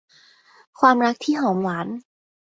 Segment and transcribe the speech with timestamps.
[0.79, 1.87] ความรักที่หอมหวาน